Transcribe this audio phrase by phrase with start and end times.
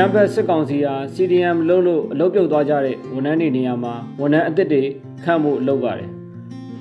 [0.00, 4.82] ကြမ်းဖက်စစ်ကောင်စီဟာ CDM လုံးလို့အလုပ်ပြုတ်သွားကြတဲ့ဝန်ထမ်းတွေနေရာမှာဝန်ထမ်းအသစ်တွေ
[5.24, 6.10] ခန့်ဖို့လုပ်ပါတယ်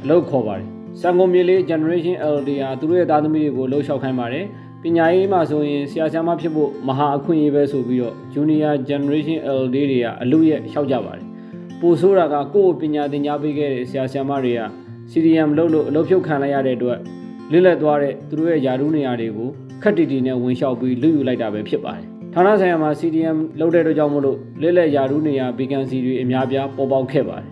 [0.03, 0.67] အလုပ်ခေါ်ပါတယ်
[1.01, 4.45] စံကုန်မြေလေး Generation LD ဟာသူတို့ရဲ့သားသမီးတွေကိုလှုပ်ရှောက်ခိုင်းပါတယ်
[4.83, 11.25] ပညာရေးမှာဆိုရင်ဆရာဆရာမဖြစ်ဖို့မဟာအခွင့်အရေးပဲဆိုပြီးတော့ Junior Generation LD တွေကအလူရဲ့ရှောက်ကြပါတယ်
[11.81, 14.61] ပိုဆိုးတာကကိုယ့်ကိုပညာသင်ကြားပေးခဲ့တဲ့ဆရာဆရာမတွေက
[15.11, 16.99] CDM လုပ်လို့အလုပ်ဖြုတ်ခံလိုက်ရတဲ့အတွက်
[17.51, 19.49] လစ်လက်သွားတဲ့သူတို့ရဲ့ယာရုနေရာတွေကို
[19.81, 27.49] ခက်တီတီနဲ့ဝင်လျှောက်ပြီးလူယူလိုက်တာပဲဖြစ်ပါတယ် ဌာနဆိုင်ရာမှာ CDM လုပ်တဲ့အတွက်ကြောင့်မို့လို့လစ်လက်ယာရုနေရာ vacancy တွေအများပြားပေါ်ပေါက်ခဲ့ပါတယ်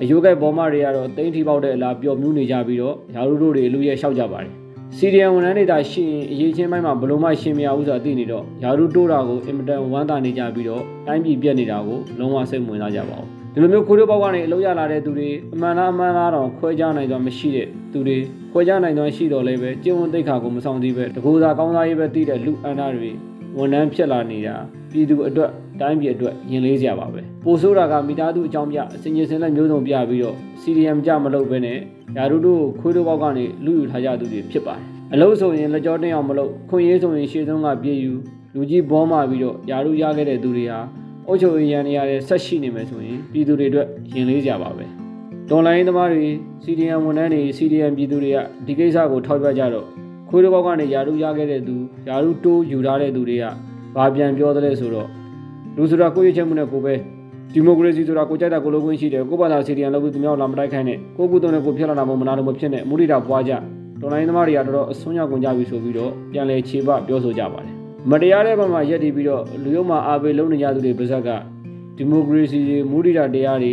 [0.00, 4.52] အယိုးကဲဘောမတွေကတော့တိမ့်ထီပေါက်တဲ့အလားပျော်မြူးနေကြပြီးတော့ယာရုတို့တွေလူရဲ့လျှောက်ကြပါတယ်
[4.96, 18.16] စီဒီယံဝန်ထမ်းတွေတာရှိရင်အရေးချင်းပိုင်းမှာဘလို့မှရှင်မရဘူးဆိုတာသိနေတော့ယာရုတိုးတာကိုအင်မတန်ဝမ်းသာနေကြပြီးတော့တိုင်းပြည်ပြက်နေတာကိုလုံးဝစိတ်ဝင်စားကြပါဘူးဒီလိုမျိုးခိုးတို့ပေါက်ကနေအလုပ်ရလာတဲ့သူတွေအမှန်လားအမှန်လားတော့ခွဲခြားနိုင်တော့မရှိတဲ့သူတွေ
[18.52, 23.12] ခွဲခြားနိုင်တော့ရှိတော့လည်းပဲကျင့်ဝတ်သိက္ခာကိုမဆောင်သေးပဲတကူသာကောင်းစားရေးပဲတည်တဲ့လူအန္တတွေ
[23.58, 24.54] ဝန်ထမ်းဖြစ်လာနေတာ
[24.92, 25.50] ပြည်သူအတွက်
[25.80, 31.78] တိုင်းပြည်အတွက်ရင်လေးစရာပါပဲပိုဆိုးတာကမိသားစုအကြောင်းပြအစင်ကြီးစင်လက်မျိုးစုံပြပြီးတော့ CDM ကြမလုပ်ဘဲနဲ့
[32.16, 38.12] ယာရုတို့ခွေးတို့ဘောက်ကနေလူယူထားကြသူတွေဖြစ်ပါတယ်အလို့ဆိုရင်လက်ကြောတင်းအောင်မလုပ်ခွင့်ရေးဆိုရင်ရှေ့ဆုံးကပြေးယူ
[38.54, 40.80] လူကြီးဘောမာပြီးတော့ယာရုရခဲ့တဲ့သူတွေဟာ
[41.28, 44.84] အုပ်ချုပ်ရေးရန်နေရတဲ့ဆက်ရှိနေမယ်ဆိုရင်ပြည်သူတွေအတွက်ရင်လေးစရာပါပဲ
[45.48, 46.24] တွန်လိုင်းသမားတွေ
[46.64, 49.86] CDM ဝန်ထမ်းတွေ CDM ပြည်သူတွေကဒီကိစ္စကိုထောက်ပြကြတော့
[50.34, 51.76] ခွေးတို့ဘောက်ကနေယာရုရခဲ့တဲ့သူ
[52.08, 53.44] ယာရုတိုးယူထားတဲ့သူတွေက
[53.96, 55.08] ဘာပြန်ပြောသလဲဆိုတော့
[55.76, 56.94] လူဆိုတာကိုရချက်မှုနဲ့ကိုပဲ
[57.52, 63.52] ဒီမိုကရေစီဆိုတာကိုကြိုက်တာကိုလုံးခွင့်ရှိတယ်ကိုဘာသာစီဒီယန်လုပ်ပြီးသူများလာမတိုက်ခိုင်းနဲ့ကိုကုသုံးနဲ့ကိုဖြစ်လာတာမဟုတ်မနာလို့မဖြစ်နဲ့မုဒိတာပွားကြ
[64.00, 67.74] တော်လိုင်းသမားတွေကတော်တော်အစွန်းရောက်ကုန်ကြပြီဆိုပြီးတော့ပြန်လဲခြေပပြောဆိုကြပါတယ်
[68.10, 71.28] မတရားတဲ့ဘက်မှာရက်တည်ပြီးတော့လူရုံမှာအာဘေလုံးနေကြသူတွေပါဇက်က
[71.96, 73.72] ဒီမိုကရေစီတွေမုဒိတာတရားတွေ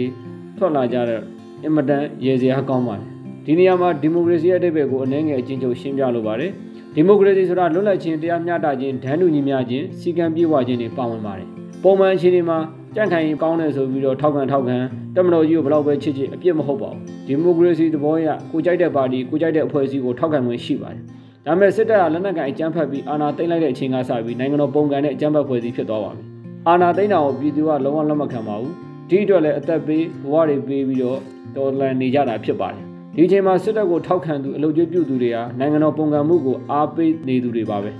[0.57, 1.21] ထွက်လာကြတဲ့
[1.63, 6.51] အင်မတန်ရေစရာကောင်းပါတယ် ဒီနေရာမှာဒီမိုကရေစီရဲ့အတိတ်ဘက်ကိုအနှဲငယ်အချင်းချုပ်ရှင်းပြလိုပါတယ်
[6.95, 11.47] ဒီမိုကရေစီဆိုတာလွတ်လပ်ခြင်းတရားမျှတခြင်းဒန်းတူညီမျှခြင်းစီကံပြေဝခြင်းတွေပါဝင်ပါတယ်
[11.83, 12.57] ပုံမှန်အခြေအနေမှာ
[12.95, 14.77] ကြန့်ခိုင်ကောင်းတယ်ဆိုပြီးတော့ထောက်ခံထောက်ခံ
[15.15, 21.01] တက်မတော်ကြီးကိုဘယ်တော့ပဲချစ်ချစ်အပြစ်မဟုတ်ပါဘူးဒီမိုကရေစီသဘောအရကိုကြိုက်တဲ့ပါတီကိုကြိုက်တဲ့အဖွဲ့အစည်းကိုထောက်ခံခွင့်ရှိပါတယ်
[21.45, 26.23] ဒါပေမဲ့စစ်တပ်ကလက်နက်ကန်အကြမ်းဖက်ပြီးအာဏာသိမ်းလိုက်တဲ့အချိန်ကစပြီးနိုင်ငံတော်ပုံကန်တဲ့အကြမ်းဖက်ဖွဲ့စည်းဖြစ်သွားပါပြီ
[26.67, 28.73] အာဏာသိမ်းတာကိုပြည်သူကလုံးဝလက်မခံပါဘူး
[29.09, 31.19] ဒီအတွက်လည်းအသက်ပေးဘဝတွေပေးပြီးတော့
[31.55, 37.91] တော်လန်နေကြတာဖြစ်ပါတယ် ဒီအချိန်မှာစစ်တပ်ကိုထောက်ခံသူအလုပ်ကျွေးပြုသူတွေဟာနိုင်ငံတော်ပုံကံမှုကိုအားပေးနေသူတွေပါပဲ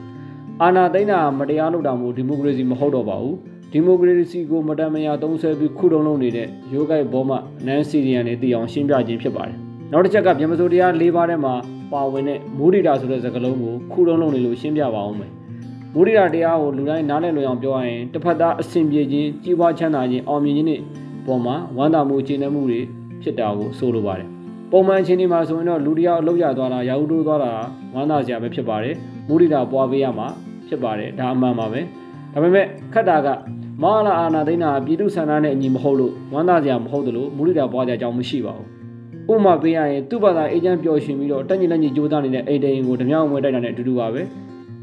[0.61, 3.35] အာဏာသိမ်းတာမတရားလုပ်တာမျိုးဒီမိုကရေစီမဟုတ်တော့ပါဘူး
[3.72, 7.31] ဒီမိုကရေစီကိုမတမယာသုံးဆဲပြီးခုတုံးလုံးနေတဲ့ရိုးကိုက်ဘောမ
[7.66, 9.57] နန်စီရီယန်တွေတည်အောင်ရှင်းပြခြင်းဖြစ်ပါတယ်
[9.91, 11.53] နောက်တစ်ချက်ကမြန်မာစိုးတရား၄ပါးထဲမှာ
[11.93, 15.31] ပါဝင်တဲ့မိုးဒီတာဆိုတဲ့စကားလုံးကိုခုတုံးလုံးနေလို့ရှင်းပြပါအောင်မယ်
[15.93, 20.78] မိုးဒီတာတရားကိုလူတိုင်းနားလည်လွယ်အောင်ပြောရရင်တစ်ဖက်သားအဆင်ပြေခြင်းကြီးပွားချမ်းသာခြင်းအောင်မြင်ခြင်းတွေ
[21.25, 22.81] ပေါ်မှာဝမ်းသာမှုကျင့်တဲ့မှုတွေ
[23.22, 24.41] ဖြစ်တာကိုဆိုလိုပါတယ်
[24.71, 27.51] ပုံမှန်ချင်းဒီမှာဆိုရင်တော့လူတယောက်အလုပ်ရသွားတာရာဟုတိုးသွားတာ
[27.93, 28.95] ဝမ်းသာစရာပဲဖြစ်ပါတယ်
[29.27, 30.27] မူရိတာပွားပေးရမှာ
[30.67, 31.81] ဖြစ်ပါတယ်ဒါအမှန်ပါပဲ
[32.33, 33.27] ဒါပေမဲ့ခက်တာက
[33.81, 38.67] မဟာလာအာနာသိန်းနာပြည်သူဆန္ဒနဲ့အညီမဟုတ်လို့ဝမ်းသာစရာမဟုတ်တယ်လို့မူရိတာပွားကြအကြောင်းမရှိပါဘူး
[39.33, 44.21] ဥပမာပေးရရင်သူ့ဘာသာအေဂျင့်ပျော်ရွှင်ပြီးတော့တက်ညလက်ညကြိုးစားနေတဲ့အိတ်တိန်ကိုဓမြောက်ဝဲတိုက်တာနဲ့အတူတူပါပဲ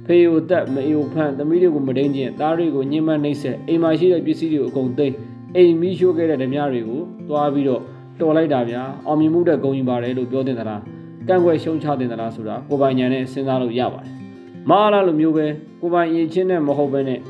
[0.06, 5.14] ဖေးကိုတက်မအေကိုဖန့်သမီးတွေကိုမဒိန်ကျင်သားတွေကိုညှဉ်းပန်းနှိပ်စက်အိမ်မှာရှိတဲ့ပစ္စည်းတွေကိုအကုန်သိမ်း
[5.56, 7.82] အိမ်မီးရှို့ခဲ့တဲ့ဓမြတွေကိုသွားပြီးတော့
[8.20, 10.82] တော်လိုက်တာဗျာအောင်မြင်မှုတဲ့ဂုံယူပါတယ်လို့ပြောတင်သလား
[11.28, 14.12] ကန့်ကွက်ရှုံချတင်သလားဆိုတာကိုပိုင်ညာနဲ့စဉ်းစားလို့ရပါတယ်
[14.70, 15.46] မအားလားလိုမျိုးပဲ
[15.80, 17.20] ကိုပိုင်ရင်ချင်းနဲ့မဟုတ်ဘဲနဲ့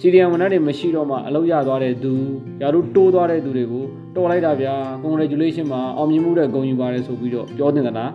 [0.00, 2.12] စီရီယံဝန်ထမ်းတွေမရှိတော့မှအလုပ်ရသွားတဲ့သူ
[2.62, 3.84] ယာတို့တိုးသွားတဲ့သူတွေကို
[4.16, 8.12] တော်လိုက်တာဗျာ congratulation မှာအောင်မြင်မှုတဲ့ဂုံယူပါတယ်ဆိုပြီးတော့ပြောတင်သလား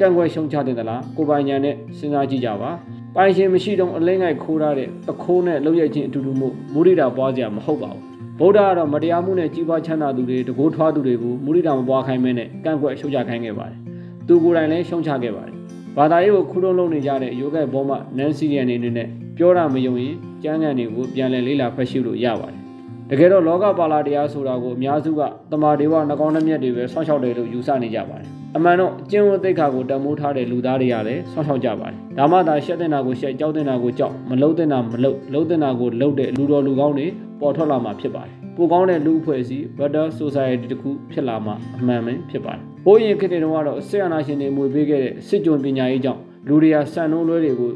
[0.00, 2.70] ကန့်ကွက်ရှုံချတင်သလားကိုပိုင်ညာနဲ့စဉ်းစားကြည့်ကြပါ
[3.14, 13.78] ပိုင်ရှင်မရှိတော့အလင်းငိုက်ခိုးထားတဲ့အခိုးနဲ့လှုပ်ရခြင်းအတူတူမှုမူရိတာပွားစရာမဟုတ်ပါဘူး ဗုဒ္ဓကတော့မတရားမှုနဲ့ကြီးပွားချမ်းသာသူတွေတကိုးထွားသူတွေကိုမုရိဒာမပွားခိုင်းမဲနဲ့ကန့်ကွက်ရှုံချခိုင်းခဲ့ပါတယ်။
[14.26, 15.54] သူကိုယ်တိုင်လည်းရှုံချခဲ့ပါတယ်။
[15.96, 22.60] ဘာသာရေးကိုခုလုံးလုံးနေကြတဲ့ယောဂဘောမနန်စီရီယန်နေနဲ့ပြောတာမယုံရင်ကျမ်းဂန်တွေကိုပြန်လည်လေးလာဖတ်ရှုလို့ရပါတယ်။
[23.10, 25.20] တကယ်တော့လောကပါလာတရားဆိုတာကိုအများစုက
[25.50, 37.06] တမာဒေဝနှကောင်းနှမျက်တွေပဲဆောင်းလျှောက်တယ်လို့ယူဆနေကြပါတယ်။ အမှန်တော့ကျင့်ဝတ်သိက္ခာကိုတမိုးထားတဲ့လူသားတွေကလည်းဆောင်းလျှောက်ကြပါတယ်။ဒါမှသာရှက်တဲ့နာကိုရှက်ကြောက်တဲ့နာကိုကြောက်မလုံးတဲ့နာမလုံးလုံးတဲ့နာကိုလုံးတဲ့လူတော်လူကောင်းတွေ
[37.40, 47.70] ပေါ်ထွက်လာမှာဖြစ်ပါတယ်ပိုကောင်းတဲ့လူအဖွဲ့အစည်း better society တခုဖြစ်လာမှာအမှန်ပဲဖြစ်ပါတယ်။ဘိုးရင်ခေတ်တွေတုန်းကတော့ဆရာနာရှင်တွေမွေပေးခဲ့တဲ့စစ်ကြုံပညာရေးကြောင့်လူတွေကစံနှုန်းလွဲတွေကို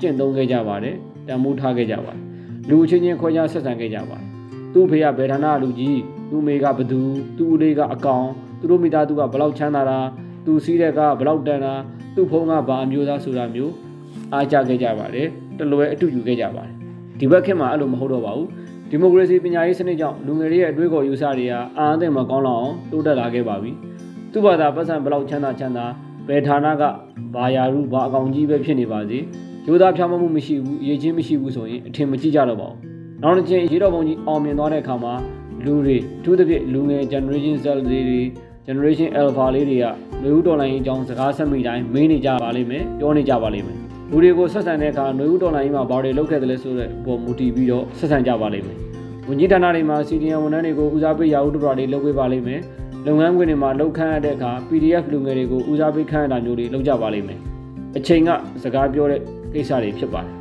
[0.00, 0.94] ကျင့်သုံးခဲ့ကြပါတယ်။
[1.28, 2.20] တန်ဖိုးထားခဲ့ကြပါတယ်။
[2.70, 4.26] လူချင်းချင်းခွဲခြားဆက်ဆံခဲ့ကြပါတယ်။
[4.72, 6.00] သူ့ဖေကဗေဒနာလူကြီး
[6.30, 7.00] သူ့မေကဘသူ
[7.36, 8.26] သူ့ဦးလေးကအကောင်
[8.60, 9.98] သူတို့မိသားစုကဘလောက်ချမ်းသာတာ
[10.46, 11.74] သူစီးတဲ့ကဘလောက်တန်တာ
[12.14, 13.72] သူ့ဖုန်းကဘာအမျိုးသားဆိုတာမျိုး
[14.32, 15.26] အားကြခဲ့ကြပါတယ်။
[15.58, 16.74] တလွဲအတူယူခဲ့ကြပါတယ်။
[17.18, 18.48] ဒီဘက်ခေတ်မှာအဲ့လိုမဟုတ်တော့ပါဘူး။
[18.90, 23.70] ဒီမိုကရေစီပညာရေးစနစ်ကြောင့်လူငယ်တွေရဲ့အတွေးခေါ်ယူဆတွေကအာအသင့်မကောင်းလောက်အောင်တိုးတက်လာခဲ့ပါပြီ။
[24.32, 25.86] သူ့ဘာသာပတ်စံဘလောက်ချမ်းသာချမ်းသာ
[26.28, 26.82] ဘယ်ဌာနက
[27.34, 29.18] ဘာယာရုဘာအကောင်ကြီးပဲဖြစ်နေပါစေ။
[29.66, 32.78] ယူသားဖြောင်းမှုမရှိဘူးအရေးချင်းမရှိဘူးဆိုရင်အထင်မကြီးကြတော့ပါဘူး။
[33.22, 35.14] နောက်တစ်ချိန်ရေတော်ပုံကြီးအောင်မြင်သွားတဲ့အခါမှာ
[35.64, 38.00] လူတွေအထူးသဖြင့်လူငယ် generation Z တွေ
[38.70, 39.86] generation alpha လေးတွေက
[40.22, 43.76] လူဦးတော်လိုင်းအကြောင်းစကားဆက်မိတိုင်းမေးနေကြပါလိမ့်မယ်ပြောနေကြပါလိမ့်မယ်
[44.10, 48.76] လူတွေကိုဆက်ဆံတဲ့အခါຫນွေဦးတော်လိုင်းမှာဘာတွေလုပ်ခဲ့တယ်လဲဆိုတဲ့ပုံမူတည်ပြီးတော့ဆက်ဆံကြပါလိမ့်မယ်
[49.28, 52.60] ဝန်ကြီးဌာနတွေမှာ CDN ဝန်ထမ်းတွေကိုဦးစားပေးရာဥဒ္ဒရာတွေလုပ်ပေးပါလိမ့်မယ်
[53.06, 57.38] လုပ်ငန်းခွင်တွေမှာလောက်ခန့်ရတဲ့အခါ PDF လူငယ်တွေကိုဦးစားပေးခန့်ရတာမျိုးတွေလုပ်ကြပါလိမ့်မယ်
[57.96, 58.30] အချိန်က
[58.62, 59.20] စကားပြောတဲ့
[59.54, 60.34] ကိစ္စတွေဖြစ်ပါတယ်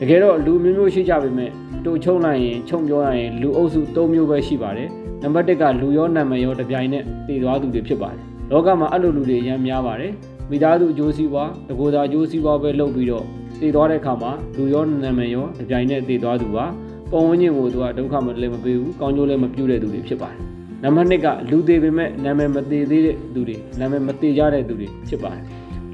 [0.00, 1.50] တကယ်တော့လူမျိုးမျိုးရှိကြပေမဲ့
[1.84, 4.88] တူချုံလိုက်ရင်ခြုံပြောရရင်လူအုပ်စု၃မျိုးပဲရှိပါတယ်
[5.24, 10.12] နံပါတ်၁ကလူရောနာမည်ရောတပြိုင်နက်တည်သွားသူတွေဖြစ်ပါတယ်လောကမှာအဲ့လိုလူတွေအများများပါတယ်
[10.50, 13.24] မိသားစုအကျိုးစီးပွားတကူသာအကျိုးစီးပွားပဲလုပ်ပြီးတော့
[13.60, 16.64] တည်သွားတဲ့အခါမှာလူရောနာမည်ရောတပြိုင်နက်တည်သွားသူပါ
[17.10, 20.38] ပုံဝန်းကျင်ကိုသူကဒုက္ခမလည်းမပေးဘူးကောင်းကျိုးလည်းမပြုတဲ့သူတွေဖြစ်ပါတယ်
[20.82, 25.42] နံပါတ်2ကလူသေးပေမဲ့နာမည်မသေးသေးတဲ့သူတွေနာမည်မသေးကြတဲ့သူတွေဖြစ်ပါတယ်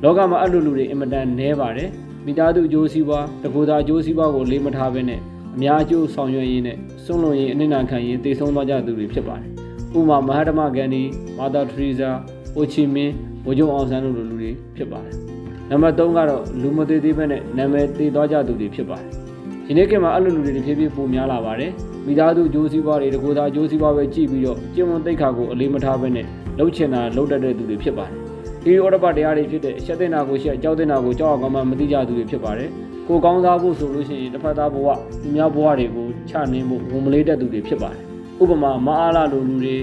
[0.02, 1.90] လောကမှာအဲ့လိုလူတွေအင်မတန်နည်းပါတယ်
[2.26, 5.20] မိသားစုအကျိုးစီးပွားတကူသာအကျိုးစီးပွားကိုလေးမထားဘဲနဲ့
[5.56, 9.48] အများအကျိုးဆောင်ရွက်ရင်းနဲ့စွန့်လွတ်ရင်းအနစ်နာခံရင်းတည်ဆုံးသွားကြသူတွေဖြစ်ပါတယ်။
[9.98, 11.02] ဥပမာမဟာတမဂန္ဒီ
[11.38, 12.10] မာသာထရီဇာ
[12.54, 13.12] ဟိုချီမင်း
[13.46, 15.14] ဝဂျုံအောင်ဆန်းတို့လိုလူတွေဖြစ်ပါတယ်။
[15.70, 19.08] နံပါတ်3ကတော့လူမသေးသေးပဲနဲ့နာမည်တည်သွားကြသူတွေဖြစ်ပါတယ်။
[19.66, 21.70] ဒီနေ့ကမှအဲ့လိုလူတွေတဖြည်းဖြည်းပိုများလာပါတယ်။
[22.06, 26.26] မိသားစုအကျိုးစီးပွားတွေတကူသာအကျိုးစီးပွားပဲကြည့်ပြီးတော့ကျင့်ဝတ်သိက္ခာကိုအလေးမထားဘဲနဲ့
[26.58, 28.16] လှုပ်ချင်တာလှုပ်တတ်တဲ့သူတွေဖြစ်ပါတယ်။
[28.62, 32.70] ဒီဩရပတရားတွေဖြစ်တဲ့အချက်တင်တာကိုရှက်ကြောက်တင်တာကိုကြောက်အောင်မှမသိကြသူတွေဖြစ်ပါတယ်။
[33.10, 34.88] ကိုကောင်းစားဖို့ဆိုလို့ရှိရင်တစ်ဖက်သားဘဝ
[35.22, 38.02] သူများဘဝတွေကိုချနှင်းဖို့ဝန်မလေးတတ်သူတွေဖြစ်ပါတယ်။
[38.42, 39.76] ဥပမာမအားလာလိုလူတွေ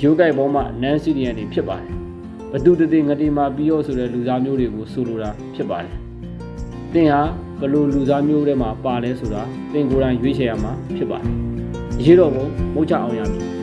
[0.00, 1.90] ရိုးကြိုက်ပေါ်မှာနန်းစီဒီယန်တွေဖြစ်ပါတယ်။
[2.52, 5.94] ဘသူတတိငတိမာပြီးရောဆိုတဲ့လူသားမျိုးတွေကိုဆိုလိုတာဖြစ်ပါတယ်။
[6.92, 7.22] သင်ဟာ
[7.60, 9.42] ဘလို့လူသားမျိုးတွေမှာပါလဲဆိုတာ
[9.72, 11.32] သင်ကိုယ်တိုင်ရွေးချယ်ရမှာဖြစ်ပါတယ်။
[12.04, 13.55] ရေတော်ဘုံမုတ်ချအောင်ရမည်